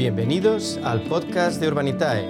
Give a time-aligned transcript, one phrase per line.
[0.00, 2.26] Bienvenidos al podcast de Urbanitae,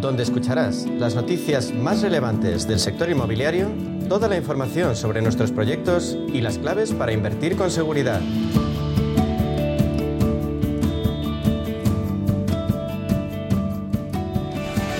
[0.00, 3.68] donde escucharás las noticias más relevantes del sector inmobiliario,
[4.08, 8.18] toda la información sobre nuestros proyectos y las claves para invertir con seguridad.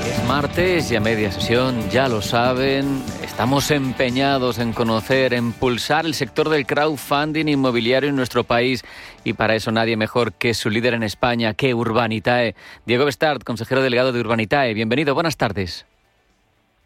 [0.07, 3.03] Es martes y a media sesión, ya lo saben,
[3.33, 8.85] Estamos empeñados en conocer, en impulsar el sector del crowdfunding inmobiliario en nuestro país
[9.25, 12.55] y para eso nadie mejor que su líder en España, que Urbanitae.
[12.85, 14.75] Diego Bestard, consejero delegado de Urbanitae.
[14.75, 15.87] Bienvenido, buenas tardes.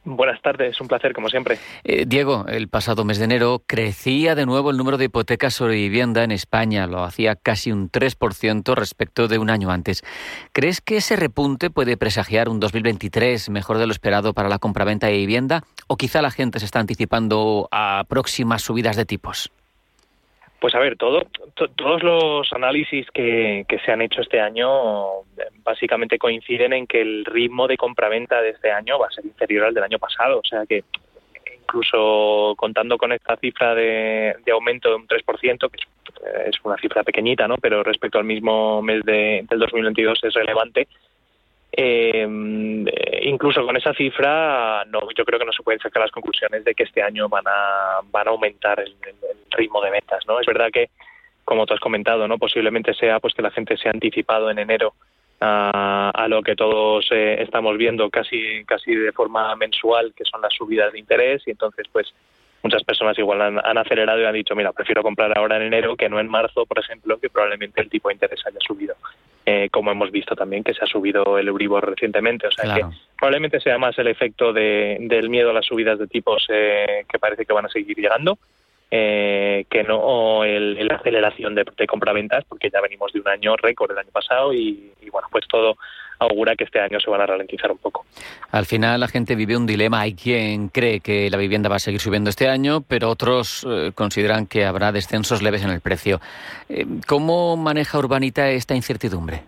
[0.08, 1.58] Buenas tardes, un placer como siempre.
[1.82, 5.74] Eh, Diego, el pasado mes de enero crecía de nuevo el número de hipotecas sobre
[5.74, 10.04] vivienda en España, lo hacía casi un 3% respecto de un año antes.
[10.52, 15.08] ¿Crees que ese repunte puede presagiar un 2023 mejor de lo esperado para la compraventa
[15.08, 19.50] de vivienda o quizá la gente se está anticipando a próximas subidas de tipos?
[20.58, 21.22] Pues a ver, todo,
[21.54, 25.22] todos los análisis que, se han hecho este año
[25.62, 29.66] básicamente coinciden en que el ritmo de compraventa de este año va a ser inferior
[29.66, 30.38] al del año pasado.
[30.38, 30.84] O sea que
[31.60, 37.46] incluso contando con esta cifra de, aumento de un 3%, que es una cifra pequeñita,
[37.46, 37.56] ¿no?
[37.56, 40.88] pero respecto al mismo mes de, del 2022 es relevante,
[41.78, 42.26] eh,
[43.22, 46.74] incluso con esa cifra, no, yo creo que no se pueden sacar las conclusiones de
[46.74, 48.96] que este año van a, van a aumentar el,
[49.50, 50.26] ritmo de ventas.
[50.26, 50.40] ¿no?
[50.40, 50.90] Es verdad que,
[51.44, 54.58] como tú has comentado, no posiblemente sea pues que la gente se ha anticipado en
[54.58, 54.94] enero
[55.40, 60.54] a, lo que todos eh, estamos viendo casi, casi de forma mensual, que son las
[60.54, 62.12] subidas de interés, y entonces pues
[62.66, 66.08] muchas personas igual han, acelerado y han dicho, mira, prefiero comprar ahora en enero que
[66.08, 68.96] no en marzo, por ejemplo, que probablemente el tipo de interés haya subido,
[69.44, 72.48] eh, como hemos visto también que se ha subido el Euribor recientemente.
[72.48, 72.84] O sea que
[73.16, 77.46] probablemente sea más el efecto del miedo a las subidas de tipos eh, que parece
[77.46, 78.38] que van a seguir llegando.
[78.88, 83.56] Eh, que no el, la aceleración de, de compraventas, porque ya venimos de un año
[83.56, 85.76] récord el año pasado y, y bueno, pues todo
[86.18, 88.04] augura que este año se van a ralentizar un poco.
[88.50, 90.00] Al final la gente vive un dilema.
[90.00, 93.92] Hay quien cree que la vivienda va a seguir subiendo este año, pero otros eh,
[93.94, 96.20] consideran que habrá descensos leves en el precio.
[96.68, 99.42] Eh, ¿Cómo maneja Urbanita esta incertidumbre?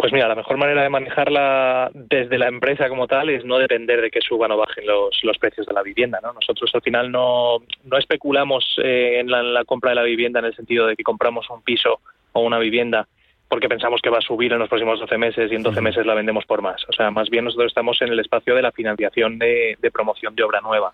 [0.00, 4.00] Pues mira, la mejor manera de manejarla desde la empresa como tal es no depender
[4.00, 6.20] de que suban o bajen los, los precios de la vivienda.
[6.22, 6.32] ¿no?
[6.32, 10.38] Nosotros al final no, no especulamos eh, en, la, en, la, compra de la vivienda
[10.38, 12.00] en el sentido de que compramos un piso
[12.32, 13.08] o una vivienda
[13.50, 16.06] porque pensamos que va a subir en los próximos 12 meses y en 12 meses
[16.06, 16.86] la vendemos por más.
[16.88, 20.44] O sea, más bien nosotros estamos en el espacio de la financiación de, promoción de
[20.44, 20.92] obra nueva.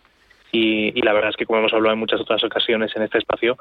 [0.51, 3.59] Y, la verdad es que, como hemos hablado en muchas otras ocasiones en este espacio,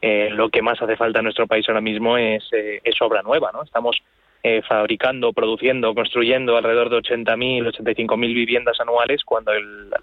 [0.00, 3.50] eh, lo que más hace falta en nuestro país ahora mismo es, eh, obra nueva.
[3.52, 3.62] ¿no?
[3.62, 3.98] Estamos
[4.42, 9.52] eh, fabricando, produciendo, construyendo alrededor de 80.000, 85.000 viviendas anuales cuando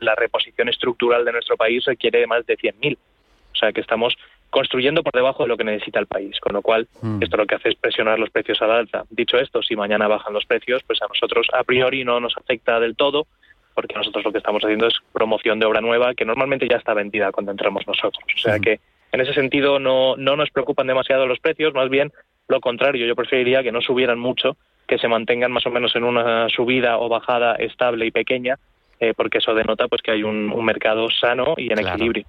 [0.01, 2.95] la reposición estructural de nuestro país requiere más de 100.000.
[2.95, 4.16] O sea que estamos
[4.50, 7.22] construyendo por debajo de lo que necesita el país, con lo cual mm.
[7.22, 9.03] esto lo que hace es presionar los precios a la alta.
[9.09, 12.79] Dicho esto, si mañana bajan los precios, pues a nosotros a priori no nos afecta
[12.79, 13.28] del todo,
[13.73, 16.94] porque nosotros lo que estamos haciendo es promoción de obra nueva que normalmente ya está
[16.94, 18.23] vendida cuando entramos nosotros.
[18.33, 18.79] O sea que
[19.11, 22.12] en ese sentido no, no nos preocupan demasiado los precios, más bien
[22.47, 24.57] lo contrario, yo preferiría que no subieran mucho,
[24.88, 28.57] que se mantengan más o menos en una subida o bajada estable y pequeña,
[29.00, 32.25] eh, porque eso denota pues que hay un, mercado sano y en equilibrio.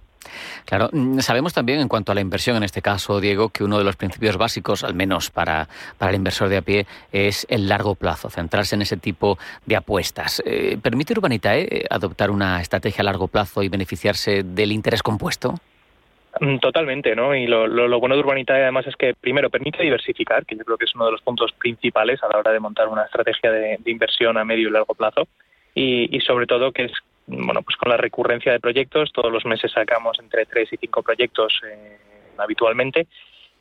[0.64, 3.78] Claro, mm, sabemos también en cuanto a la inversión, en este caso, Diego, que uno
[3.78, 7.68] de los principios básicos, al menos para, para el inversor de a pie, es el
[7.68, 10.42] largo plazo, centrarse en ese tipo de apuestas.
[10.44, 15.54] Eh, ¿Permite Urbanitae eh, adoptar una estrategia a largo plazo y beneficiarse del interés compuesto?
[16.40, 17.34] Mm, totalmente, ¿no?
[17.34, 20.84] Y lo, bueno de Urbanitae además es que primero permite diversificar, que yo creo que
[20.84, 24.36] es uno de los puntos principales a la hora de montar una estrategia de, inversión
[24.36, 25.26] a medio y largo plazo.
[25.74, 26.92] Y, y, sobre todo que es
[27.26, 31.02] bueno, pues con la recurrencia de proyectos, todos los meses sacamos entre tres y cinco
[31.02, 31.98] proyectos eh,
[32.38, 33.06] habitualmente.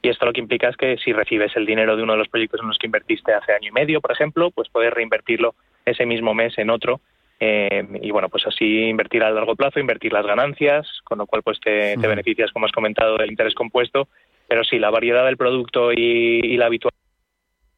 [0.02, 2.28] Y esto lo que implica es que si recibes el dinero de uno de los
[2.28, 6.06] proyectos en los que invertiste hace año y medio, por ejemplo, pues puedes reinvertirlo ese
[6.06, 7.02] mismo mes en otro.
[7.40, 11.42] Eh, y bueno, pues así invertir a largo plazo, invertir las ganancias, con lo cual
[11.42, 14.08] pues te, beneficias, como has comentado, del interés compuesto.
[14.48, 16.94] Pero sí, la variedad del producto y, y la habitual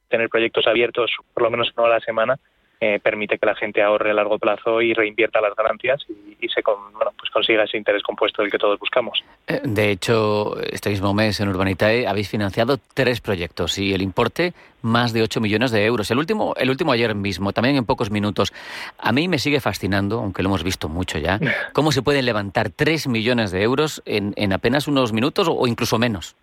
[0.10, 2.40] tener proyectos abiertos por lo menos una a la semana
[2.80, 6.06] eh, permite que la gente ahorre a largo plazo y reinvierta las ganancias
[6.40, 9.24] y, se pues consiga ese interés compuesto del que todos buscamos.
[9.48, 14.54] Eh, de hecho, este mismo mes en Urbanitae habéis financiado tres proyectos y el importe
[14.82, 16.12] más de 8 millones de euros.
[16.12, 18.54] El último, el último ayer mismo, también en pocos minutos.
[19.00, 21.40] A mí me sigue fascinando, aunque lo hemos visto mucho ya,
[21.74, 25.98] cómo se pueden levantar 3 millones de euros en, en apenas unos minutos o incluso
[25.98, 26.36] menos.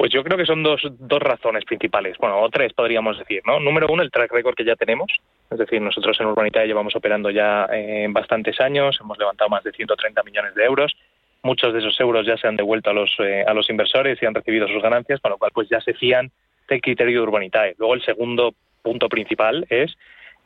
[0.00, 3.60] Pues yo creo que son dos, dos razones principales, bueno, o tres podríamos decir, ¿no?
[3.60, 5.12] Número uno, el track record que ya tenemos,
[5.50, 9.72] es decir, nosotros en Urbanita llevamos operando ya eh, bastantes años, hemos levantado más de
[9.72, 10.96] 130 millones de euros,
[11.42, 14.24] muchos de esos euros ya se han devuelto a los, eh, a los inversores y
[14.24, 16.30] han recibido sus ganancias, con lo cual pues ya se fían
[16.62, 17.74] este criterio de Urbanitae.
[17.76, 19.94] Luego el segundo punto principal es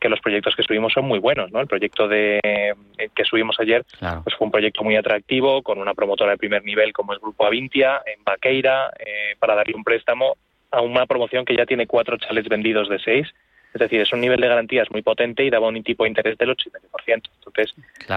[0.05, 1.59] que los proyectos que subimos son muy buenos, ¿no?
[1.59, 2.75] El proyecto de eh,
[3.15, 3.83] que subimos ayer
[4.23, 7.43] pues fue un proyecto muy atractivo con una promotora de primer nivel como es Grupo
[7.43, 10.37] Avintia en Baqueira eh, para darle un préstamo
[10.69, 13.33] a una promoción que ya tiene cuatro chalets vendidos de seis.
[13.73, 16.37] Es decir, es un nivel de garantías muy potente y daba un tipo de interés
[16.37, 16.71] del 80%.
[17.07, 17.73] Entonces,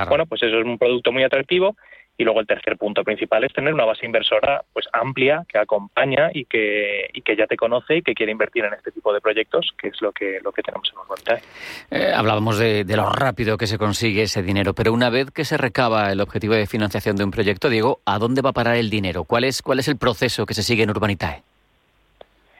[0.08, 1.74] bueno, pues eso es un producto muy atractivo
[2.18, 6.30] y luego el tercer punto principal es tener una base inversora pues amplia que acompaña
[6.34, 9.20] y que, y que ya te conoce y que quiere invertir en este tipo de
[9.20, 11.42] proyectos, que es lo que, lo que tenemos en Urbanitae.
[11.92, 15.44] Eh, hablábamos de, de, lo rápido que se consigue ese dinero, pero una vez que
[15.44, 18.76] se recaba el objetivo de financiación de un proyecto, Diego, ¿a dónde va a parar
[18.76, 19.22] el dinero?
[19.22, 21.42] ¿Cuál es, cuál es el proceso que se sigue en Urbanitae?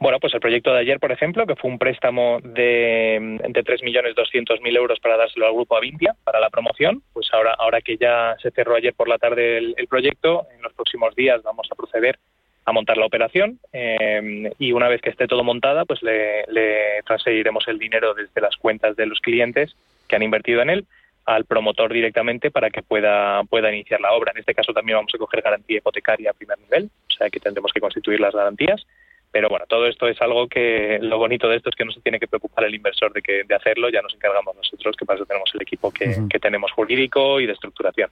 [0.00, 4.76] Bueno, pues el proyecto de ayer, por ejemplo, que fue un préstamo de, entre 3.200.000
[4.76, 8.52] euros para dárselo al grupo Avintia para la promoción, pues ahora, ahora que ya se
[8.52, 12.18] cerró ayer por la tarde el, proyecto, en los próximos días vamos a proceder
[12.64, 17.02] a montar la operación eh, y una vez que esté todo montada, pues le, le
[17.04, 19.74] transferiremos el dinero desde las cuentas de los clientes
[20.06, 20.86] que han invertido en él
[21.24, 24.32] al promotor directamente para que pueda, pueda iniciar la obra.
[24.32, 27.40] En este caso también vamos a coger garantía hipotecaria a primer nivel, o sea que
[27.40, 28.86] tendremos que constituir las garantías
[29.30, 32.00] pero bueno, todo esto es algo que lo bonito de esto es que no se
[32.00, 35.16] tiene que preocupar el inversor de, que, de hacerlo, ya nos encargamos nosotros, que para
[35.16, 38.10] eso tenemos el equipo que, que tenemos jurídico y de estructuración.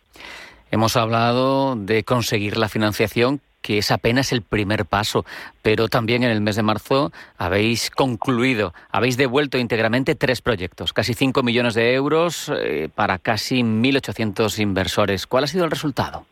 [0.70, 5.24] Hemos hablado de conseguir la financiación, que es apenas el primer paso,
[5.62, 11.14] pero también en el mes de marzo habéis concluido, habéis devuelto íntegramente tres proyectos, casi
[11.14, 15.26] 5 millones de euros eh, para casi 1.800 inversores.
[15.26, 16.26] ¿Cuál ha sido el resultado?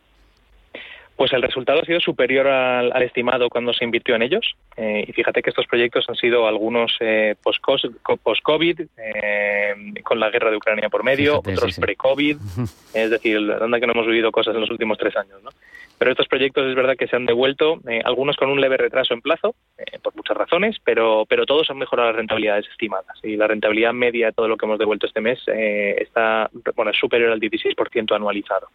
[1.16, 4.56] Pues el resultado ha sido superior al, estimado cuando se invirtió en ellos.
[4.76, 10.50] Eh, y fíjate que estos proyectos han sido algunos eh, post-COVID, eh, con la guerra
[10.50, 12.36] de Ucrania por medio, otros pre-COVID.
[12.94, 15.42] Es decir, anda que no hemos vivido cosas en los últimos tres años.
[15.42, 15.50] ¿no?
[15.98, 19.14] Pero estos proyectos es verdad que se han devuelto, eh, algunos con un leve retraso
[19.14, 19.54] en plazo,
[20.02, 23.18] por muchas razones, pero, pero todos han mejorado las rentabilidades estimadas.
[23.22, 26.98] Y la rentabilidad media de todo lo que hemos devuelto este mes está bueno, es
[26.98, 28.68] superior al 16% anualizado.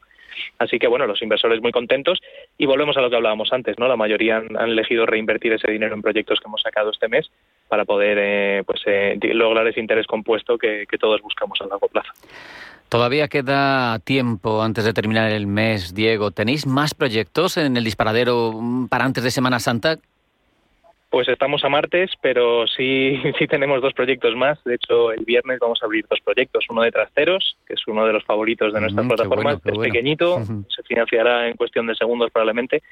[0.58, 2.20] Así que bueno, los inversores muy contentos
[2.58, 3.88] y volvemos a lo que hablábamos antes, ¿no?
[3.88, 7.32] La mayoría han, elegido reinvertir ese dinero en proyectos que hemos sacado este mes
[7.68, 11.88] para poder eh, pues eh, lograr ese interés compuesto que, que todos buscamos a largo
[11.88, 12.12] plazo.
[12.90, 16.32] Todavía queda tiempo antes de terminar el mes, Diego.
[16.32, 20.00] ¿Tenéis más proyectos en el disparadero mm, para antes de Semana Santa?
[21.10, 24.64] Pues estamos a martes, pero sí, sí tenemos dos proyectos más.
[24.64, 26.66] De hecho, el viernes vamos a abrir dos proyectos.
[26.70, 30.84] Uno de trasteros, que es uno de los favoritos de nuestras plataformas, es pequeñito, se
[30.84, 32.84] financiará en cuestión de segundos probablemente.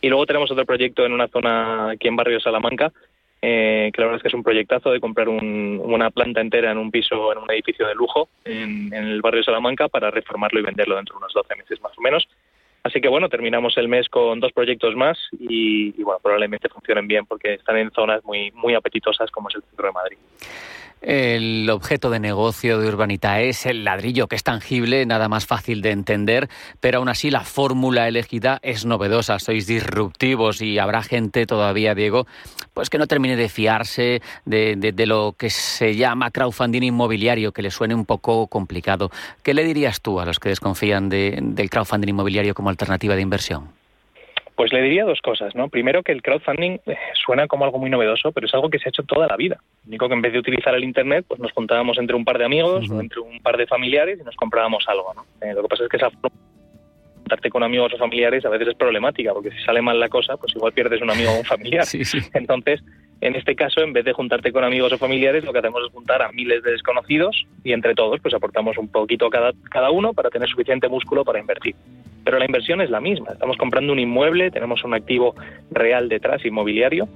[0.00, 2.92] Y luego tenemos otro proyecto en una zona aquí en Barrio Salamanca,
[3.40, 6.78] eh, que la verdad es que es un proyectazo de comprar una planta entera en
[6.78, 10.62] un piso, en un edificio de lujo en, en el barrio Salamanca para reformarlo y
[10.62, 12.28] venderlo dentro de unos 12 meses más o menos.
[12.84, 17.26] Así que bueno, terminamos el mes con dos proyectos más y, bueno, probablemente funcionen bien
[17.26, 20.18] porque están en zonas muy, muy apetitosas como es el centro de Madrid.
[21.00, 25.82] El objeto de negocio de Urbanita es el ladrillo, que es tangible, nada más fácil
[25.82, 26.48] de entender,
[26.78, 32.28] pero aún así la fórmula elegida es novedosa, sois disruptivos y habrá gente todavía, Diego,
[32.74, 37.70] pues que no termine de fiarse de, lo que se llama crowdfunding inmobiliario, que le
[37.70, 39.10] suene un poco complicado.
[39.42, 43.68] ¿Qué le dirías tú a los que desconfían del crowdfunding inmobiliario como alternativa de inversión?
[44.54, 45.68] Pues le diría dos cosas, ¿no?
[45.68, 48.88] Primero que el crowdfunding eh, suena como algo muy novedoso, pero es algo que se
[48.88, 49.58] ha hecho toda la vida.
[49.86, 52.44] Único que en vez de utilizar el internet, pues nos juntábamos entre un par de
[52.44, 55.24] amigos o entre un par de familiares y nos comprábamos algo, ¿no?
[55.40, 56.10] Eh, lo que pasa es que esa
[57.22, 60.36] juntarte con amigos o familiares a veces es problemática, porque si sale mal la cosa,
[60.36, 61.86] pues igual pierdes un amigo o un familiar.
[62.34, 62.82] Entonces,
[63.20, 65.92] en este caso, en vez de juntarte con amigos o familiares, lo que hacemos es
[65.92, 70.12] juntar a miles de desconocidos y entre todos, pues aportamos un poquito cada, cada uno
[70.12, 71.74] para tener suficiente músculo para invertir
[72.24, 73.32] pero la inversión es la misma.
[73.32, 75.34] Estamos comprando un inmueble, tenemos un activo
[75.72, 77.08] real detrás, inmobiliario,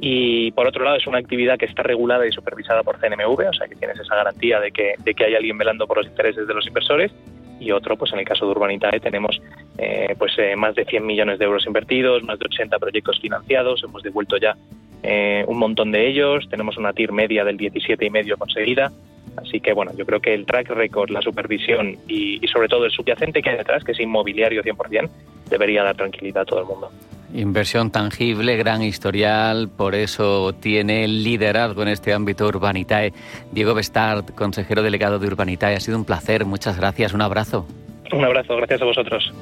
[0.00, 3.52] y por otro lado es una actividad que está regulada y supervisada por CNMV, o
[3.52, 6.46] sea que tienes esa garantía de que, de que hay alguien velando por los intereses
[6.46, 7.12] de los inversores.
[7.60, 9.40] Y otro, pues en el caso de Urbanitae tenemos
[9.78, 13.84] eh, pues eh, más de 100 millones de euros invertidos, más de 80 proyectos financiados,
[13.84, 14.56] hemos devuelto ya
[15.02, 18.90] eh, un montón de ellos, tenemos una TIR media del 17,5 conseguida,
[19.36, 22.90] Así que bueno, yo creo que el track record, la supervisión y, sobre todo el
[22.90, 25.08] subyacente que hay detrás, que es inmobiliario 100%,
[25.48, 26.90] debería dar tranquilidad a todo el mundo.
[27.34, 33.12] Inversión tangible, gran historial, por eso tiene liderazgo en este ámbito Urbanitae.
[33.52, 37.66] Diego Bestard, consejero delegado de Urbanitae, ha sido un placer, muchas gracias, un abrazo.
[38.12, 39.32] Un abrazo, gracias a vosotros.